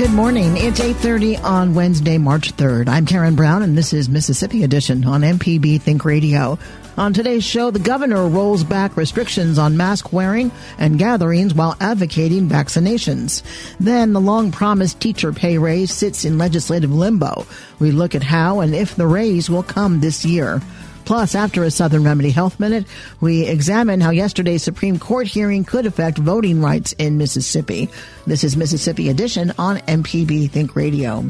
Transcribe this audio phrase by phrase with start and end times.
[0.00, 0.56] Good morning.
[0.56, 2.88] It's 8:30 on Wednesday, March 3rd.
[2.88, 6.58] I'm Karen Brown and this is Mississippi Edition on MPB Think Radio.
[6.96, 12.48] On today's show, the governor rolls back restrictions on mask wearing and gatherings while advocating
[12.48, 13.42] vaccinations.
[13.78, 17.46] Then the long promised teacher pay raise sits in legislative limbo.
[17.78, 20.62] We look at how and if the raise will come this year.
[21.10, 22.86] Plus, after a Southern Remedy Health Minute,
[23.20, 27.88] we examine how yesterday's Supreme Court hearing could affect voting rights in Mississippi.
[28.28, 31.28] This is Mississippi Edition on MPB Think Radio.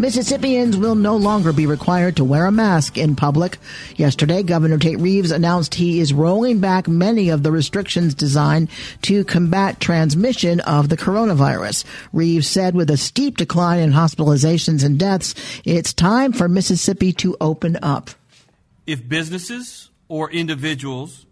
[0.00, 3.58] Mississippians will no longer be required to wear a mask in public.
[3.94, 8.68] Yesterday, Governor Tate Reeves announced he is rolling back many of the restrictions designed
[9.02, 11.84] to combat transmission of the coronavirus.
[12.12, 17.36] Reeves said with a steep decline in hospitalizations and deaths, it's time for Mississippi to
[17.40, 18.10] open up
[18.86, 21.26] if businesses or individuals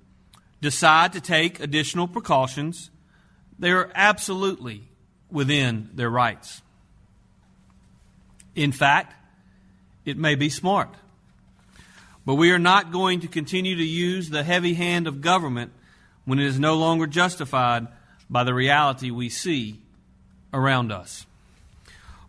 [0.61, 2.91] decide to take additional precautions,
[3.59, 4.89] they are absolutely
[5.31, 6.63] within their rights.
[8.55, 9.15] In fact,
[10.05, 10.91] it may be smart.
[12.27, 15.73] But we are not going to continue to use the heavy hand of government
[16.25, 17.87] when it is no longer justified
[18.31, 19.81] by the reality we see
[20.53, 21.27] around us.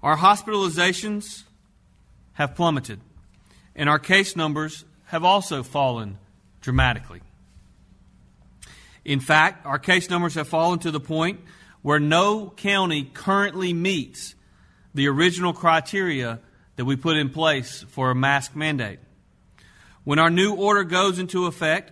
[0.04, 1.44] Our hospitalizations
[2.34, 3.00] have plummeted,
[3.76, 6.18] and our case numbers have also fallen
[6.62, 7.22] dramatically.
[9.04, 11.40] In fact, our case numbers have fallen to the point
[11.82, 14.36] where no county currently meets
[14.96, 16.40] the original criteria
[16.76, 18.98] that we put in place for a mask mandate.
[20.04, 21.92] When our new order goes into effect,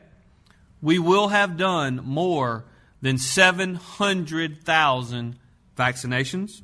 [0.82, 2.66] we will have done more
[3.02, 5.40] than 700,000
[5.78, 6.62] vaccinations,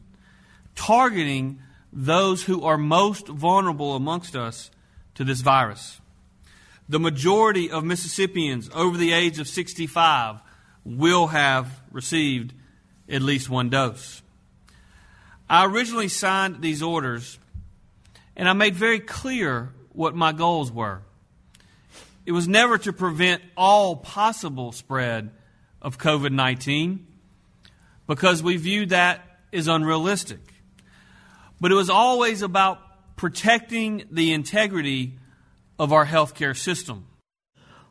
[0.75, 1.59] targeting
[1.91, 4.69] those who are most vulnerable amongst us
[5.15, 5.99] to this virus
[6.89, 10.37] the majority of Mississippians over the age of 65
[10.83, 12.51] will have received
[13.07, 14.23] at least one dose.
[15.47, 17.37] I originally signed these orders
[18.35, 21.01] and I made very clear what my goals were.
[22.25, 25.29] It was never to prevent all possible spread
[25.81, 27.05] of COVID 19
[28.07, 29.21] because we viewed that
[29.53, 30.39] as unrealistic.
[31.61, 32.79] But it was always about
[33.15, 35.19] protecting the integrity
[35.79, 37.05] of our healthcare system.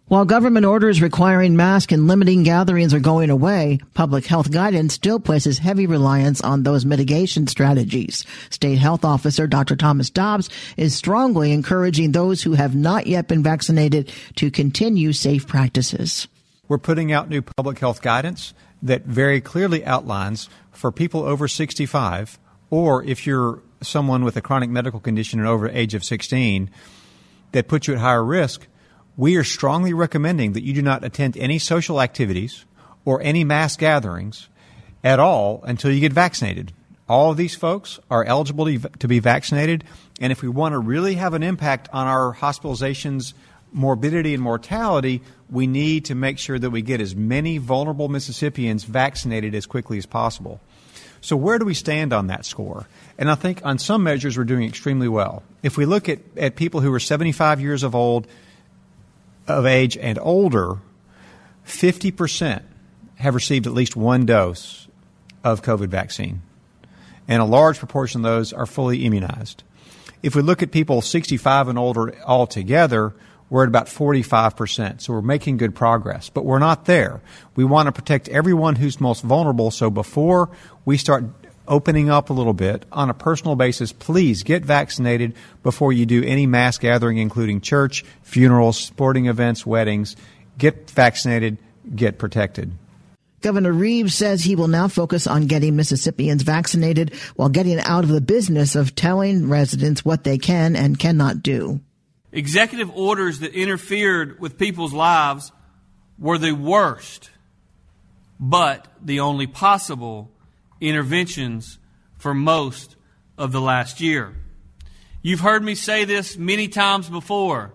[0.08, 5.20] While government orders requiring masks and limiting gatherings are going away, public health guidance still
[5.20, 8.24] places heavy reliance on those mitigation strategies.
[8.48, 9.76] State Health Officer Dr.
[9.76, 15.46] Thomas Dobbs is strongly encouraging those who have not yet been vaccinated to continue safe
[15.46, 16.26] practices.
[16.68, 22.38] We're putting out new public health guidance that very clearly outlines for people over 65,
[22.70, 26.70] or if you're someone with a chronic medical condition and over age of 16,
[27.52, 28.66] that put you at higher risk,
[29.16, 32.64] we are strongly recommending that you do not attend any social activities
[33.04, 34.48] or any mass gatherings
[35.02, 36.72] at all until you get vaccinated.
[37.08, 39.82] All of these folks are eligible to be vaccinated,
[40.20, 43.32] and if we want to really have an impact on our hospitalizations,
[43.72, 48.84] morbidity, and mortality, we need to make sure that we get as many vulnerable Mississippians
[48.84, 50.60] vaccinated as quickly as possible.
[51.20, 52.86] So, where do we stand on that score?
[53.18, 55.42] And I think on some measures we're doing extremely well.
[55.62, 58.26] If we look at, at people who are 75 years of old
[59.46, 60.78] of age and older,
[61.66, 62.62] 50%
[63.16, 64.88] have received at least one dose
[65.42, 66.42] of COVID vaccine.
[67.26, 69.62] And a large proportion of those are fully immunized.
[70.22, 73.14] If we look at people 65 and older altogether,
[73.50, 75.00] we're at about 45%.
[75.00, 77.20] So we're making good progress, but we're not there.
[77.56, 79.70] We want to protect everyone who's most vulnerable.
[79.70, 80.50] So before
[80.84, 81.24] we start
[81.66, 86.24] opening up a little bit on a personal basis, please get vaccinated before you do
[86.24, 90.16] any mass gathering, including church, funerals, sporting events, weddings.
[90.56, 91.58] Get vaccinated,
[91.94, 92.72] get protected.
[93.40, 98.10] Governor Reeves says he will now focus on getting Mississippians vaccinated while getting out of
[98.10, 101.80] the business of telling residents what they can and cannot do.
[102.32, 105.50] Executive orders that interfered with people's lives
[106.18, 107.30] were the worst,
[108.38, 110.30] but the only possible
[110.80, 111.78] interventions
[112.18, 112.96] for most
[113.38, 114.34] of the last year.
[115.22, 117.72] You've heard me say this many times before.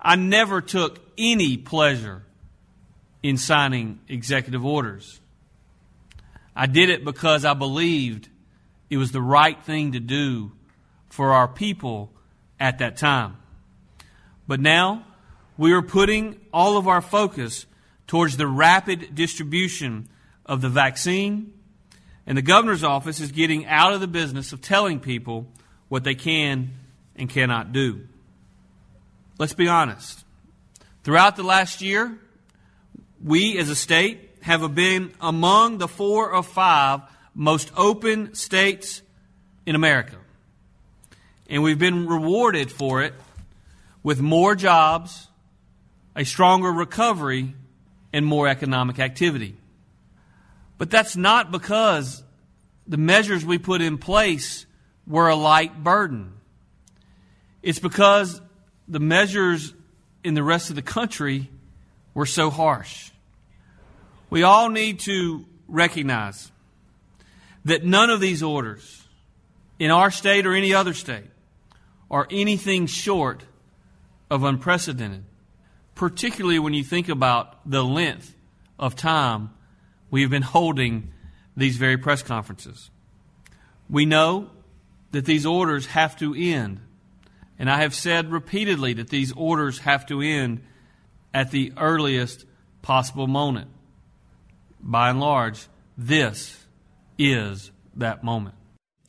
[0.00, 2.22] I never took any pleasure
[3.22, 5.20] in signing executive orders.
[6.54, 8.28] I did it because I believed
[8.88, 10.52] it was the right thing to do
[11.08, 12.12] for our people
[12.58, 13.36] at that time.
[14.50, 15.04] But now
[15.56, 17.66] we are putting all of our focus
[18.08, 20.08] towards the rapid distribution
[20.44, 21.52] of the vaccine,
[22.26, 25.46] and the governor's office is getting out of the business of telling people
[25.88, 26.70] what they can
[27.14, 28.08] and cannot do.
[29.38, 30.24] Let's be honest.
[31.04, 32.18] Throughout the last year,
[33.24, 37.02] we as a state have been among the four or five
[37.36, 39.00] most open states
[39.64, 40.16] in America.
[41.48, 43.14] And we've been rewarded for it
[44.02, 45.28] with more jobs,
[46.16, 47.54] a stronger recovery,
[48.12, 49.56] and more economic activity.
[50.78, 52.22] But that's not because
[52.86, 54.66] the measures we put in place
[55.06, 56.32] were a light burden.
[57.62, 58.40] It's because
[58.88, 59.74] the measures
[60.24, 61.50] in the rest of the country
[62.14, 63.10] were so harsh.
[64.30, 66.50] We all need to recognize
[67.64, 69.04] that none of these orders
[69.78, 71.30] in our state or any other state
[72.10, 73.42] are anything short
[74.30, 75.24] of unprecedented,
[75.94, 78.34] particularly when you think about the length
[78.78, 79.50] of time
[80.10, 81.12] we've been holding
[81.56, 82.90] these very press conferences.
[83.88, 84.50] We know
[85.10, 86.80] that these orders have to end.
[87.58, 90.62] And I have said repeatedly that these orders have to end
[91.34, 92.46] at the earliest
[92.82, 93.68] possible moment.
[94.80, 95.66] By and large,
[95.98, 96.64] this
[97.18, 98.54] is that moment.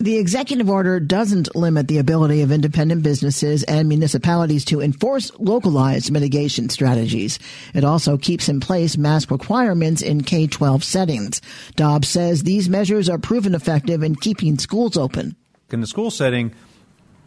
[0.02, 6.12] The executive order doesn't limit the ability of independent businesses and municipalities to enforce localized
[6.12, 7.38] mitigation strategies.
[7.76, 11.40] It also keeps in place mask requirements in K-12 settings.
[11.76, 15.36] Dobbs says these measures are proven effective in keeping schools open.
[15.70, 16.56] In the school setting,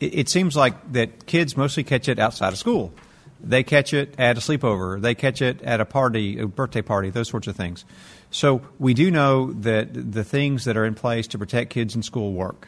[0.00, 2.92] it seems like that kids mostly catch it outside of school.
[3.40, 5.00] They catch it at a sleepover.
[5.00, 7.84] They catch it at a party, a birthday party, those sorts of things.
[8.34, 12.02] So we do know that the things that are in place to protect kids in
[12.02, 12.66] school work.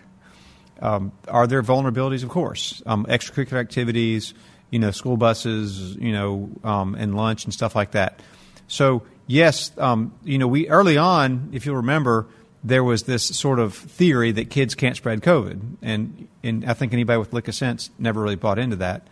[0.81, 2.23] Um, are there vulnerabilities?
[2.23, 2.85] Of course.
[2.87, 4.33] Um, extracurricular activities,
[4.71, 8.21] you know, school buses, you know, um, and lunch and stuff like that.
[8.69, 12.29] So yes, um, you know, we early on, if you'll remember,
[12.63, 16.93] there was this sort of theory that kids can't spread COVID, and and I think
[16.93, 19.09] anybody with lick of sense never really bought into that.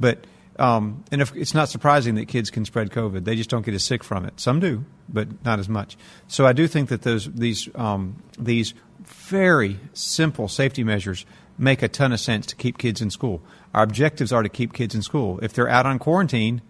[0.00, 0.26] But
[0.58, 3.24] um, and if, it's not surprising that kids can spread COVID.
[3.24, 4.40] They just don't get as sick from it.
[4.40, 5.96] Some do, but not as much.
[6.26, 11.24] So I do think that those these um, these very simple safety measures
[11.56, 13.42] make a ton of sense to keep kids in school.
[13.74, 15.38] Our objectives are to keep kids in school.
[15.42, 16.62] If they're out on quarantine,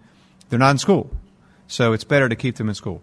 [0.49, 1.11] they're not in school.
[1.67, 3.03] So it's better to keep them in school.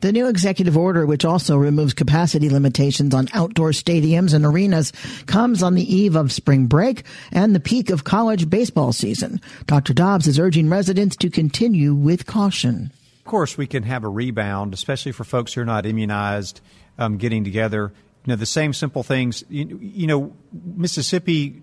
[0.00, 4.92] The new executive order, which also removes capacity limitations on outdoor stadiums and arenas,
[5.26, 9.40] comes on the eve of spring break and the peak of college baseball season.
[9.66, 9.94] Dr.
[9.94, 12.92] Dobbs is urging residents to continue with caution.
[13.18, 16.60] Of course, we can have a rebound, especially for folks who are not immunized,
[16.98, 17.90] um, getting together.
[18.26, 19.42] You know, the same simple things.
[19.48, 21.62] You, you know, Mississippi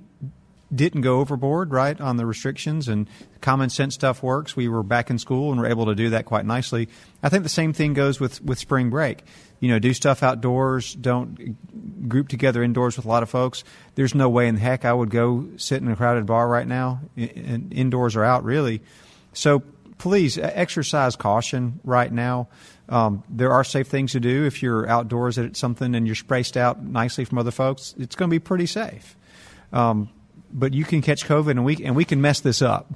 [0.73, 3.09] didn't go overboard, right, on the restrictions and
[3.41, 4.55] common sense stuff works.
[4.55, 6.89] We were back in school and were able to do that quite nicely.
[7.21, 9.23] I think the same thing goes with, with spring break.
[9.59, 10.93] You know, do stuff outdoors.
[10.95, 13.63] Don't group together indoors with a lot of folks.
[13.95, 16.67] There's no way in the heck I would go sit in a crowded bar right
[16.67, 17.01] now.
[17.15, 18.81] And indoors or out, really.
[19.33, 19.63] So
[19.97, 22.47] please exercise caution right now.
[22.89, 26.57] Um, there are safe things to do if you're outdoors at something and you're spaced
[26.57, 27.93] out nicely from other folks.
[27.99, 29.15] It's going to be pretty safe.
[29.71, 30.09] Um,
[30.53, 32.91] but you can catch COVID and we and we can mess this up,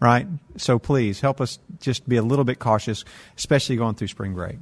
[0.00, 0.26] right?
[0.56, 3.04] So please help us just be a little bit cautious,
[3.36, 4.56] especially going through spring break.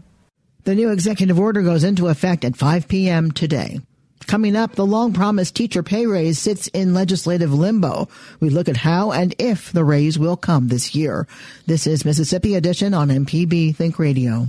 [0.65, 3.31] The new executive order goes into effect at 5 p.m.
[3.31, 3.81] today.
[4.27, 8.09] Coming up, the long promised teacher pay raise sits in legislative limbo.
[8.41, 11.27] We look at how and if the raise will come this year.
[11.67, 14.49] This is Mississippi Edition on MPB Think Radio.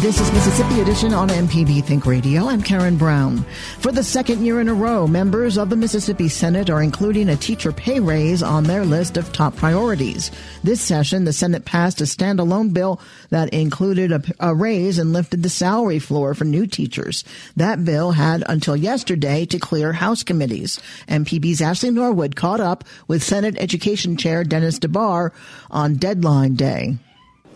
[0.00, 2.48] This is Mississippi Edition on MPB Think Radio.
[2.48, 3.44] I'm Karen Brown.
[3.80, 7.36] For the second year in a row, members of the Mississippi Senate are including a
[7.36, 10.30] teacher pay raise on their list of top priorities.
[10.64, 15.42] This session, the Senate passed a standalone bill that included a, a raise and lifted
[15.42, 17.22] the salary floor for new teachers.
[17.56, 20.80] That bill had until yesterday to clear House committees.
[21.08, 25.32] MPB's Ashley Norwood caught up with Senate Education Chair Dennis DeBar
[25.70, 26.96] on deadline day.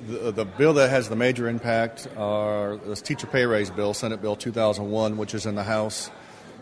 [0.07, 4.21] The, the, bill that has the major impact are this teacher pay raise bill, Senate
[4.21, 6.11] Bill 2001, which is in the House.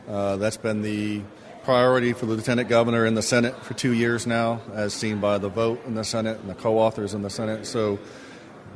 [0.08, 1.22] Uh, that's been the
[1.64, 5.38] priority for the lieutenant governor in the Senate for two years now, as seen by
[5.38, 7.66] the vote in the Senate and the co-authors in the Senate.
[7.66, 7.98] So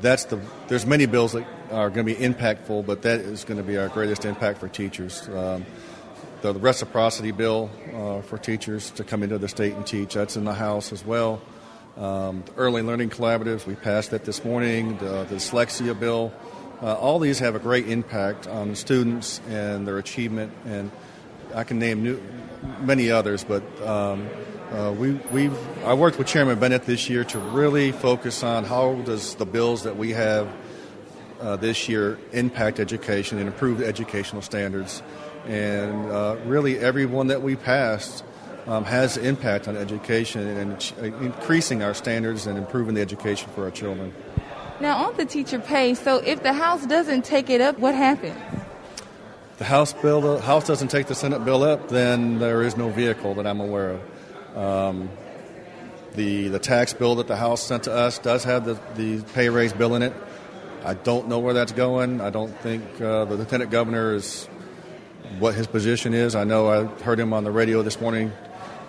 [0.01, 0.41] that's the.
[0.67, 3.77] There's many bills that are going to be impactful, but that is going to be
[3.77, 5.29] our greatest impact for teachers.
[5.29, 5.65] Um,
[6.43, 10.45] the reciprocity bill uh, for teachers to come into the state and teach that's in
[10.45, 11.41] the House as well.
[11.97, 16.31] Um, the early learning collaboratives, we passed that this morning, the, the dyslexia bill.
[16.83, 20.91] Uh, all these have a great impact on students and their achievement, and
[21.55, 22.23] I can name new,
[22.81, 24.29] many others, but um,
[24.73, 28.97] uh, we, we've, I worked with Chairman Bennett this year to really focus on how
[29.07, 30.49] does the bills that we have
[31.41, 35.03] uh, this year impact education and improve educational standards.
[35.47, 38.23] And uh, really, every one that we passed
[38.67, 40.93] um, has impact on education and
[41.23, 44.13] increasing our standards and improving the education for our children.
[44.81, 48.37] Now, on the teacher pay, so if the House doesn't take it up, what happens?
[49.59, 52.91] The House bill, the House doesn't take the Senate bill up, then there is no
[52.91, 54.57] vehicle that I'm aware of.
[54.57, 55.09] Um,
[56.15, 59.49] the the tax bill that the House sent to us does have the, the pay
[59.49, 60.13] raise bill in it.
[60.85, 62.21] I don't know where that's going.
[62.21, 64.47] I don't think uh, the lieutenant governor is
[65.39, 66.35] what his position is.
[66.35, 68.33] I know I heard him on the radio this morning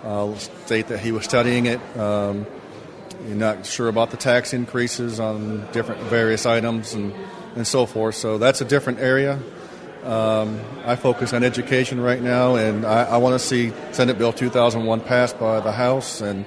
[0.04, 1.80] uh, state that he was studying it.
[1.96, 2.46] Um,
[3.26, 7.12] you're not sure about the tax increases on different various items and,
[7.56, 8.14] and so forth.
[8.14, 9.40] So that's a different area.
[10.04, 14.32] Um, I focus on education right now, and I, I want to see Senate Bill
[14.32, 16.44] 2001 passed by the House, and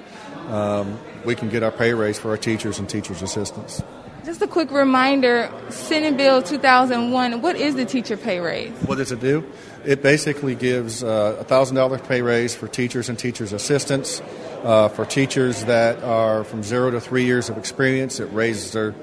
[0.48, 3.82] um, we can get our pay raise for our teachers and teachers' assistants.
[4.24, 8.70] Just a quick reminder Senate Bill 2001, what is the teacher pay raise?
[8.86, 9.44] What does it do?
[9.84, 14.22] It basically gives uh, a $1,000 pay raise for teachers and teachers' assistants.
[14.62, 18.94] Uh, for teachers that are from zero to three years of experience, it raises their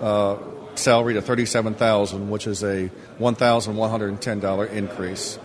[0.00, 0.36] uh,
[0.76, 5.40] salary to 37000 which is a $1,110 increase.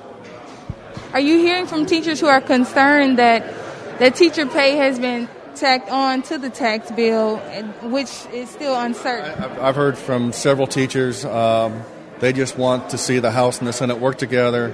[1.12, 3.52] Are you hearing from teachers who are concerned that
[3.98, 7.38] that teacher pay has been tacked on to the tax bill,
[7.84, 9.32] which is still uncertain.
[9.60, 11.26] I've heard from several teachers.
[11.26, 11.84] Um,
[12.20, 14.74] they just want to see the House and the Senate work together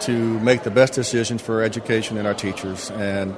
[0.00, 2.90] to make the best decisions for education and our teachers.
[2.90, 3.36] And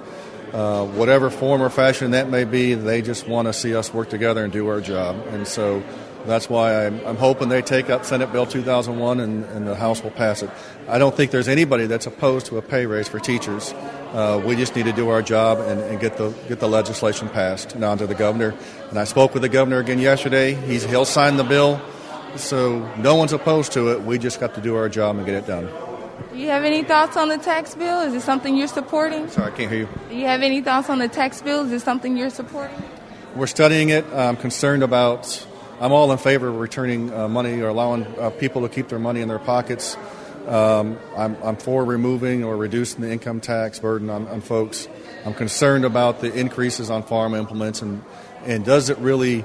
[0.52, 4.09] uh, whatever form or fashion that may be, they just want to see us work
[4.11, 5.26] together and do our job.
[5.28, 5.82] And so
[6.26, 10.02] that's why I'm, I'm, hoping they take up Senate Bill 2001 and, and, the House
[10.02, 10.50] will pass it.
[10.88, 13.72] I don't think there's anybody that's opposed to a pay raise for teachers.
[14.12, 17.28] Uh, we just need to do our job and, and, get the get the legislation
[17.28, 18.54] passed and on to the governor.
[18.90, 20.54] And I spoke with the governor again yesterday.
[20.54, 21.80] He's he'll sign the bill,
[22.36, 24.02] so no one's opposed to it.
[24.02, 25.70] We just got to do our job and get it done.
[26.32, 28.00] Do you have any thoughts on the tax bill?
[28.00, 29.28] Is it something you're supporting?
[29.28, 29.88] Sorry, I can't hear you.
[30.08, 31.64] Do you have any thoughts on the tax bill?
[31.64, 32.82] Is it something you're supporting?
[33.34, 34.04] We're studying it.
[34.12, 35.46] I'm concerned about
[35.80, 38.99] I'm all in favor of returning uh, money or allowing uh, people to keep their
[38.99, 39.96] money in their pockets.
[40.46, 44.88] Um, I'm, I'm, for removing or reducing the income tax burden on, on, folks.
[45.25, 48.04] I'm concerned about the increases on farm implements and,
[48.44, 49.42] and does it really,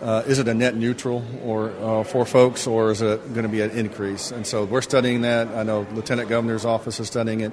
[0.00, 3.50] uh, is it a net neutral or uh, for folks or is it going to
[3.50, 4.30] be an increase?
[4.30, 5.48] And so we're studying that.
[5.48, 7.52] I know Lieutenant Governor's office is studying it.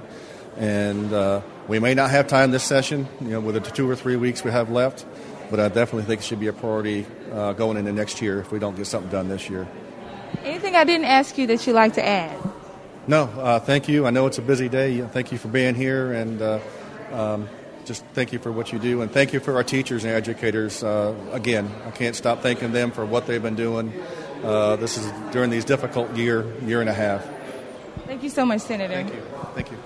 [0.56, 3.96] And uh, we may not have time this session, you know, with the two or
[3.96, 5.04] three weeks we have left
[5.52, 8.50] but I definitely think it should be a priority uh, going into next year if
[8.50, 9.68] we don't get something done this year.
[10.44, 12.34] Anything I didn't ask you that you'd like to add?
[13.06, 14.06] No, uh, thank you.
[14.06, 15.02] I know it's a busy day.
[15.02, 16.58] Thank you for being here, and uh,
[17.12, 17.48] um,
[17.84, 20.82] just thank you for what you do, and thank you for our teachers and educators.
[20.82, 23.92] Uh, again, I can't stop thanking them for what they've been doing.
[24.42, 27.28] Uh, this is during these difficult year, year and a half.
[28.06, 28.94] Thank you so much, Senator.
[28.94, 29.22] Thank you.
[29.54, 29.81] Thank you.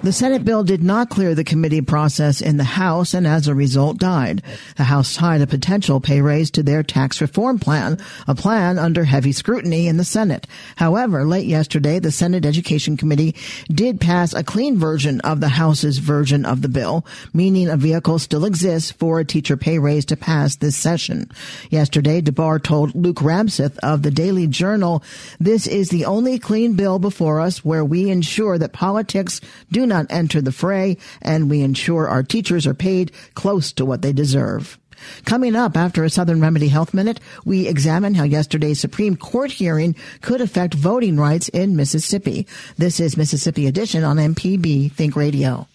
[0.00, 3.54] The Senate bill did not clear the committee process in the House and as a
[3.54, 4.44] result died.
[4.76, 9.02] The House tied a potential pay raise to their tax reform plan, a plan under
[9.02, 10.46] heavy scrutiny in the Senate.
[10.76, 13.34] However, late yesterday, the Senate Education Committee
[13.72, 18.20] did pass a clean version of the House's version of the bill, meaning a vehicle
[18.20, 21.28] still exists for a teacher pay raise to pass this session.
[21.70, 25.02] Yesterday, DeBar told Luke Ramseth of the Daily Journal,
[25.40, 29.40] this is the only clean bill before us where we ensure that politics
[29.72, 34.02] do not enter the fray, and we ensure our teachers are paid close to what
[34.02, 34.78] they deserve.
[35.24, 39.94] Coming up after a Southern Remedy Health Minute, we examine how yesterday's Supreme Court hearing
[40.20, 42.46] could affect voting rights in Mississippi.
[42.76, 45.68] This is Mississippi Edition on MPB Think Radio.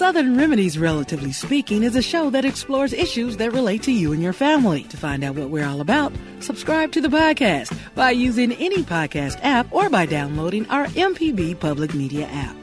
[0.00, 4.22] Southern Remedies, Relatively Speaking, is a show that explores issues that relate to you and
[4.22, 4.84] your family.
[4.84, 9.38] To find out what we're all about, subscribe to the podcast by using any podcast
[9.42, 12.56] app or by downloading our MPB Public Media app.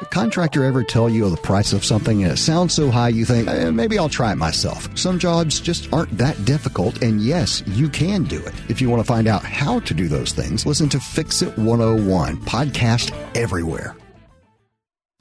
[0.00, 3.24] A contractor ever tell you the price of something and it sounds so high you
[3.24, 4.96] think, eh, maybe I'll try it myself.
[4.96, 8.54] Some jobs just aren't that difficult, and yes, you can do it.
[8.68, 11.58] If you want to find out how to do those things, listen to Fix It
[11.58, 13.96] 101, podcast everywhere.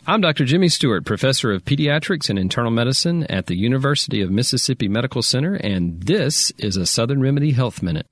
[0.06, 0.44] I'm Dr.
[0.44, 5.56] Jimmy Stewart, professor of pediatrics and internal medicine at the University of Mississippi Medical Center,
[5.56, 8.06] and this is a Southern Remedy Health Minute.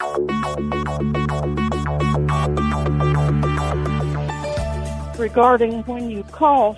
[5.19, 6.77] Regarding when you cough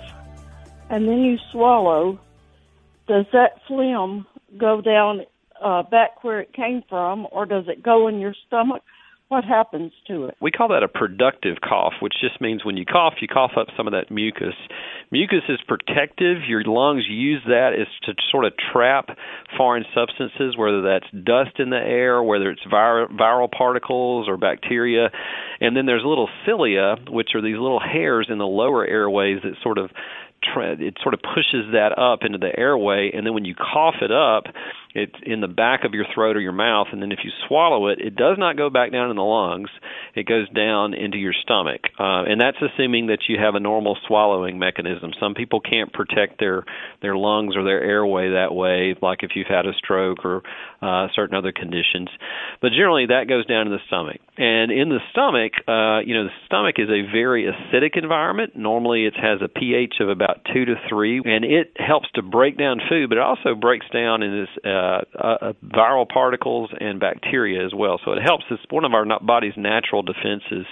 [0.90, 2.18] and then you swallow,
[3.06, 4.26] does that phlegm
[4.58, 5.20] go down
[5.62, 8.82] uh, back where it came from, or does it go in your stomach?
[9.28, 10.36] What happens to it?
[10.40, 13.68] We call that a productive cough, which just means when you cough, you cough up
[13.76, 14.54] some of that mucus.
[15.10, 16.38] Mucus is protective.
[16.46, 19.08] Your lungs use that as to sort of trap
[19.56, 25.10] foreign substances, whether that's dust in the air, whether it's vir- viral particles or bacteria.
[25.60, 29.54] And then there's little cilia, which are these little hairs in the lower airways that
[29.62, 29.90] sort of
[30.56, 34.12] it sort of pushes that up into the airway, and then when you cough it
[34.12, 34.44] up,
[34.94, 37.88] it's in the back of your throat or your mouth, and then if you swallow
[37.88, 39.68] it, it does not go back down in the lungs.
[40.14, 43.96] It goes down into your stomach, uh, and that's assuming that you have a normal
[44.06, 45.10] swallowing mechanism.
[45.18, 46.64] Some people can't protect their
[47.02, 50.42] their lungs or their airway that way, like if you've had a stroke or
[50.80, 52.08] uh, certain other conditions.
[52.62, 56.24] But generally, that goes down in the stomach, and in the stomach, uh, you know,
[56.30, 58.54] the stomach is a very acidic environment.
[58.54, 62.56] Normally, it has a pH of about two to three, and it helps to break
[62.56, 64.64] down food, but it also breaks down in this.
[64.64, 68.00] Uh, uh, uh, viral particles and bacteria as well.
[68.04, 68.44] So it helps.
[68.50, 70.66] It's one of our body's natural defenses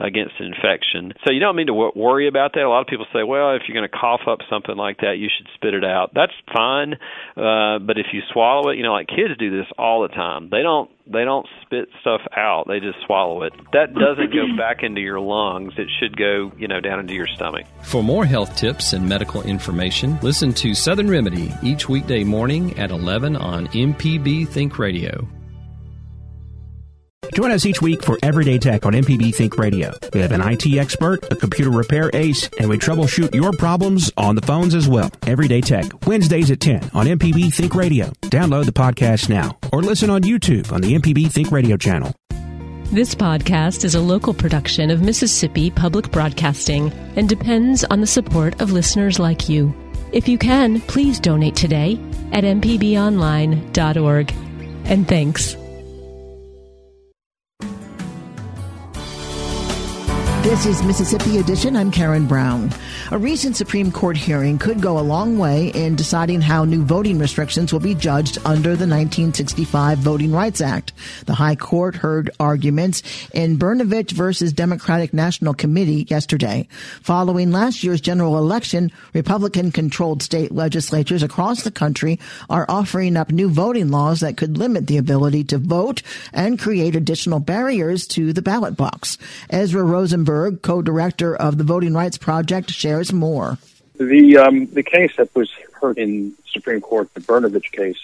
[0.00, 1.12] against infection.
[1.24, 2.62] So you don't need to worry about that.
[2.62, 5.14] A lot of people say, well, if you're going to cough up something like that,
[5.18, 6.12] you should spit it out.
[6.14, 6.94] That's fine,
[7.36, 10.48] uh, but if you swallow it, you know, like kids do this all the time.
[10.50, 12.64] They don't they don't spit stuff out.
[12.66, 13.52] They just swallow it.
[13.72, 15.74] That doesn't go back into your lungs.
[15.76, 17.66] It should go, you know, down into your stomach.
[17.82, 22.90] For more health tips and medical information, listen to Southern Remedy each weekday morning at
[22.90, 25.26] 11 on MPB Think Radio.
[27.32, 29.92] Join us each week for Everyday Tech on MPB Think Radio.
[30.12, 34.34] We have an IT expert, a computer repair ace, and we troubleshoot your problems on
[34.36, 35.10] the phones as well.
[35.26, 38.06] Everyday Tech, Wednesdays at 10 on MPB Think Radio.
[38.22, 42.12] Download the podcast now or listen on YouTube on the MPB Think Radio channel.
[42.92, 48.60] This podcast is a local production of Mississippi Public Broadcasting and depends on the support
[48.60, 49.74] of listeners like you.
[50.12, 51.98] If you can, please donate today
[52.30, 54.32] at mpbonline.org.
[54.84, 55.56] And thanks.
[60.44, 61.74] This is Mississippi Edition.
[61.74, 62.70] I'm Karen Brown.
[63.10, 67.18] A recent Supreme Court hearing could go a long way in deciding how new voting
[67.18, 70.92] restrictions will be judged under the 1965 Voting Rights Act.
[71.24, 73.02] The High Court heard arguments
[73.32, 76.68] in Brnovich versus Democratic National Committee yesterday.
[77.00, 83.32] Following last year's general election, Republican controlled state legislatures across the country are offering up
[83.32, 86.02] new voting laws that could limit the ability to vote
[86.34, 89.16] and create additional barriers to the ballot box.
[89.48, 93.58] Ezra Rosenberg co-director of the Voting Rights Project, shares more.
[93.96, 97.98] The um, the case that was heard in Supreme Court, the Brnovich case,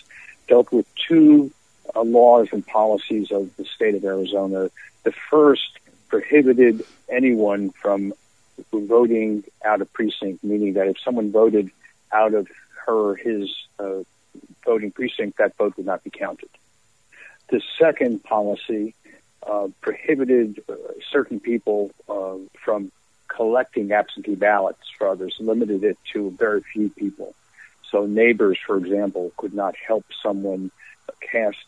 [0.49, 1.51] dealt with two
[1.95, 4.71] uh, laws and policies of the state of Arizona.
[5.03, 8.13] The first prohibited anyone from
[8.73, 11.71] voting out of precinct, meaning that if someone voted
[12.13, 12.49] out of
[12.87, 14.03] her or his uh,
[14.65, 16.51] voting precinct, that vote would not be counted.
[17.49, 18.95] The second policy
[19.47, 20.75] uh, prohibited uh,
[21.11, 22.91] certain people uh, from
[23.29, 27.35] collecting absentee ballots for others, limited it to very few people.
[27.91, 30.71] So neighbors, for example, could not help someone
[31.21, 31.59] cast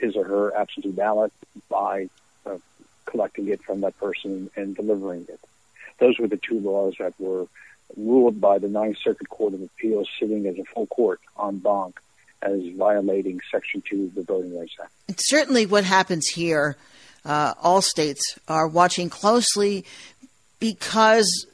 [0.00, 1.32] his or her absentee ballot
[1.68, 2.08] by
[2.44, 2.58] uh,
[3.06, 5.40] collecting it from that person and delivering it.
[5.98, 7.46] those were the two laws that were
[7.96, 11.98] ruled by the Ninth Circuit Court of Appeals, sitting as a full court en banc
[12.42, 14.92] as violating Section 2 of the Voting Rights Act.
[15.08, 16.76] It's certainly what happens here.
[17.26, 19.84] Uh, all states are watching closely
[20.60, 21.46] because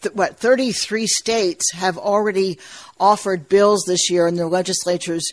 [0.00, 2.58] th- what 33 states have already
[2.98, 5.30] offered bills this year in their legislatures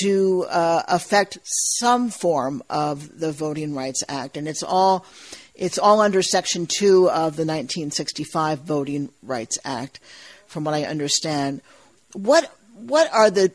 [0.00, 5.06] to uh, affect some form of the Voting Rights Act, and it's all
[5.54, 10.00] it's all under Section Two of the 1965 Voting Rights Act,
[10.46, 11.60] from what I understand.
[12.12, 13.52] What what are the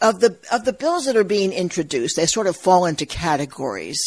[0.00, 2.16] of the of the bills that are being introduced?
[2.16, 4.00] They sort of fall into categories.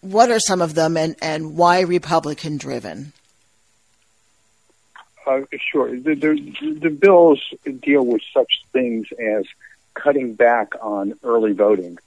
[0.00, 3.12] What are some of them, and, and why Republican driven?
[5.26, 5.90] Uh, sure.
[5.98, 7.42] The, the, the bills
[7.82, 9.44] deal with such things as
[9.94, 11.98] cutting back on early voting.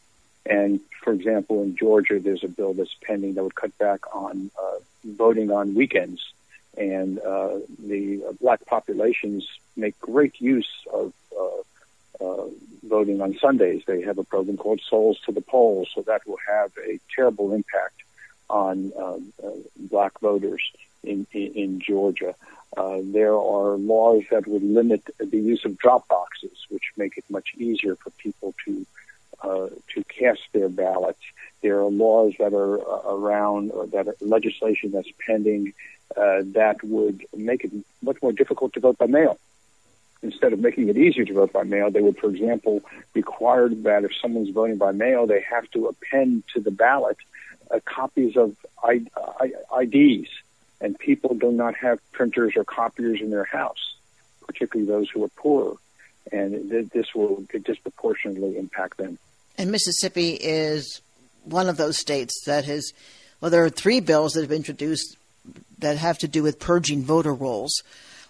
[0.46, 4.52] And for example, in Georgia, there's a bill that's pending that would cut back on
[4.62, 6.32] uh, voting on weekends.
[6.78, 12.48] And uh, the black populations make great use of uh, uh,
[12.90, 13.84] voting on Sundays.
[13.86, 17.54] They have a program called Souls to the Polls, so that will have a terrible
[17.54, 18.02] impact
[18.50, 20.64] on uh, uh, black voters
[21.04, 22.34] in, in, in Georgia.
[22.76, 27.26] Uh, there are laws that would limit the use of drop boxes, which make it
[27.30, 28.86] much easier for people to
[29.42, 31.22] uh, to cast their ballots.
[31.62, 35.74] There are laws that are uh, around, or that are legislation that's pending,
[36.16, 37.72] uh, that would make it
[38.02, 39.40] much more difficult to vote by mail.
[40.22, 42.82] Instead of making it easier to vote by mail, they would, for example,
[43.14, 47.18] require that if someone's voting by mail, they have to append to the ballot
[47.72, 49.06] uh, copies of I-
[49.40, 50.28] I- IDs
[50.82, 53.96] and people do not have printers or copiers in their house,
[54.46, 55.78] particularly those who are poor,
[56.32, 59.18] and th- this will disproportionately impact them.
[59.58, 61.02] And Mississippi is
[61.44, 62.92] one of those states that has,
[63.42, 65.18] well, there are three bills that have been introduced
[65.80, 67.82] that have to do with purging voter rolls,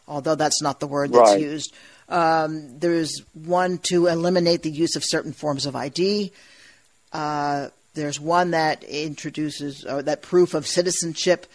[0.10, 1.40] although that's not the word that's right.
[1.40, 1.74] used.
[2.10, 6.34] Um, there's one to eliminate the use of certain forms of ID.
[7.14, 11.46] Uh, there's one that introduces or that proof of citizenship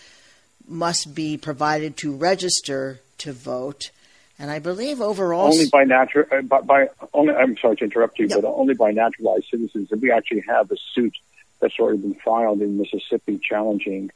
[0.67, 3.90] must be provided to register to vote.
[4.38, 7.35] And I believe overall, only by natural, uh, by, by, only.
[7.35, 8.40] I'm sorry to interrupt you, yep.
[8.43, 9.93] but only by naturalized citizens.
[9.93, 11.17] And we actually have a suit
[11.61, 14.11] that's already been filed in Mississippi challenging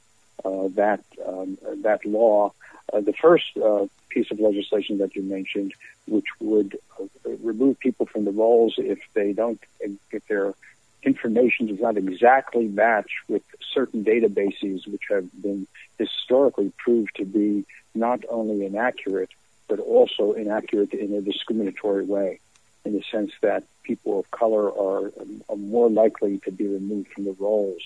[0.44, 2.52] uh, that um, that law.
[2.92, 5.72] Uh, the first uh, piece of legislation that you mentioned,
[6.06, 7.04] which would uh,
[7.42, 10.54] remove people from the rolls if they don't, if their
[11.02, 15.66] information does not exactly match with certain databases, which have been
[15.98, 19.30] historically proved to be not only inaccurate,
[19.68, 22.40] but also inaccurate in a discriminatory way,
[22.84, 25.12] in the sense that people of color are,
[25.48, 27.82] are more likely to be removed from the rolls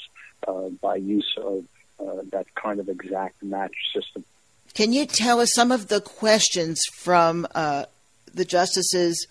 [0.46, 1.64] uh, by use of
[2.00, 4.24] uh, that kind of exact match system.
[4.74, 7.84] Can you tell us some of the questions from uh,
[8.32, 9.26] the justices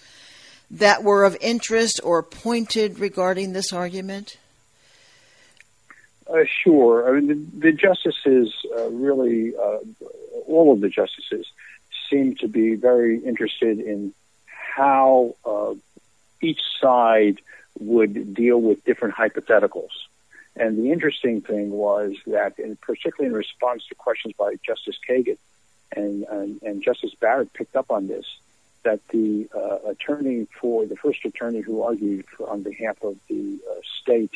[0.70, 4.38] that were of interest or pointed regarding this argument?
[6.28, 7.10] Uh, sure.
[7.10, 9.80] I mean, the, the justices uh, really, uh,
[10.48, 11.48] all of the justices,
[12.10, 14.14] seem to be very interested in
[14.46, 15.74] how uh,
[16.42, 17.42] each side
[17.80, 19.90] would deal with different hypotheticals.
[20.56, 25.38] And the interesting thing was that, in, particularly in response to questions by Justice Kagan,
[25.96, 28.26] and, and, and Justice Barrett picked up on this,
[28.84, 33.60] that the uh, attorney for the first attorney who argued for, on behalf of the
[33.70, 34.32] uh, state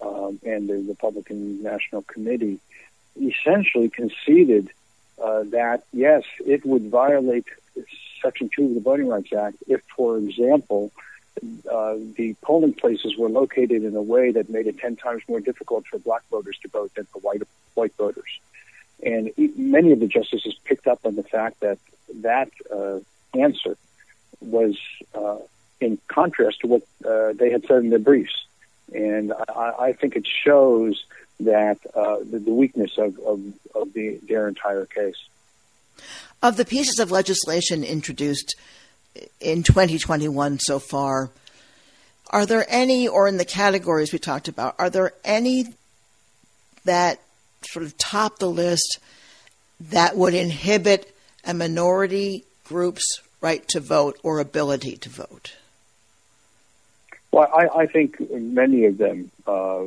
[0.00, 2.60] um, and the Republican National Committee
[3.20, 4.70] essentially conceded
[5.22, 7.46] uh, that yes, it would violate
[8.22, 10.92] Section 2 of the Voting Rights Act if, for example,
[11.70, 15.40] uh, the polling places were located in a way that made it 10 times more
[15.40, 17.42] difficult for black voters to vote than for white,
[17.74, 18.40] white voters.
[19.02, 21.78] And many of the justices picked up on the fact that
[22.22, 22.98] that uh,
[23.38, 23.76] answer
[24.40, 24.78] was
[25.14, 25.38] uh,
[25.80, 28.46] in contrast to what uh, they had said in their briefs.
[28.92, 31.04] And I, I think it shows
[31.40, 33.40] that uh, the, the, weakness of, of,
[33.74, 35.16] of the, their entire case.
[36.42, 38.56] Of the pieces of legislation introduced
[39.40, 41.30] in 2021 so far,
[42.30, 45.64] are there any, or in the categories we talked about, are there any
[46.84, 47.20] that
[47.62, 48.98] sort of top the list
[49.80, 55.54] that would inhibit a minority group's right to vote or ability to vote?
[57.30, 59.84] Well, I, I think many of them uh,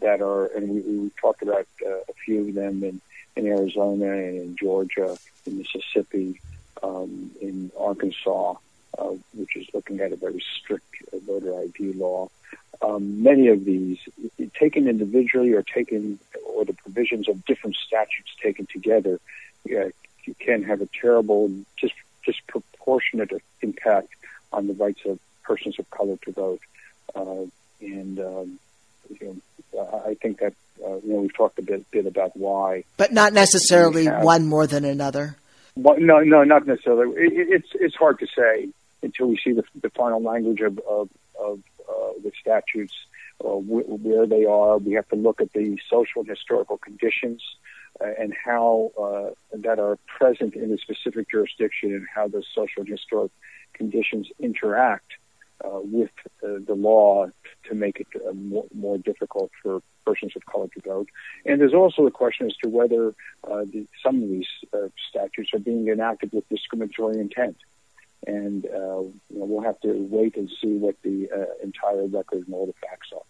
[0.00, 3.00] that are, and we, we talked about uh, a few of them in,
[3.36, 6.40] in Arizona and in Georgia, in Mississippi,
[6.82, 8.54] um, in Arkansas,
[8.98, 10.86] uh, which is looking at a very strict
[11.26, 12.28] voter ID law.
[12.80, 13.98] Um, many of these,
[14.54, 19.20] taken individually or taken or the provisions of different statutes taken together
[19.74, 19.90] uh,
[20.38, 24.08] can have a terrible, just disproportionate impact
[24.52, 26.60] on the rights of persons of color to vote.
[27.14, 27.44] Uh,
[27.80, 28.58] and um,
[29.20, 29.40] you
[29.74, 33.12] know, I think that uh, you know we've talked a bit, bit about why, but
[33.12, 35.36] not necessarily one more than another.
[35.78, 37.14] Well, no, no, not necessarily.
[37.16, 38.68] It, it's it's hard to say
[39.00, 42.94] until we see the, the final language of of, of uh, the statutes,
[43.44, 44.78] uh, wh- where they are.
[44.78, 47.44] We have to look at the social and historical conditions
[48.00, 52.80] uh, and how uh, that are present in a specific jurisdiction, and how those social
[52.82, 53.30] and historic
[53.72, 55.12] conditions interact
[55.64, 56.10] with
[56.42, 57.26] uh, the law
[57.64, 61.08] to make it uh, more, more, difficult for persons of color to vote.
[61.44, 65.50] And there's also a question as to whether uh, the, some of these uh, statutes
[65.54, 67.56] are being enacted with discriminatory intent.
[68.26, 71.28] And uh, you know, we'll have to wait and see what the
[71.62, 73.22] entire record and all the facts are.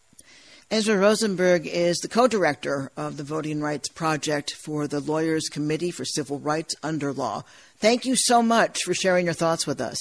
[0.70, 5.90] Ezra Rosenberg is the co director of the Voting Rights Project for the Lawyers Committee
[5.90, 7.42] for Civil Rights Under Law.
[7.78, 9.98] Thank you so much for sharing your thoughts with us.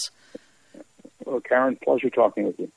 [1.28, 2.72] Well, Karen, pleasure talking with you.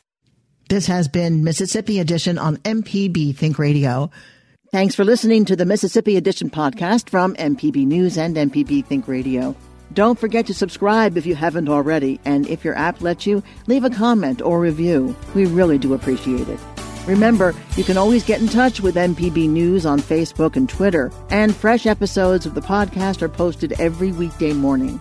[0.69, 4.11] This has been Mississippi Edition on MPB Think Radio.
[4.73, 9.55] Thanks for listening to the Mississippi Edition podcast from MPB News and MPB Think Radio.
[9.93, 13.85] Don't forget to subscribe if you haven't already, and if your app lets you, leave
[13.85, 15.15] a comment or review.
[15.35, 16.59] We really do appreciate it.
[17.07, 21.55] Remember, you can always get in touch with MPB News on Facebook and Twitter, and
[21.55, 25.01] fresh episodes of the podcast are posted every weekday morning.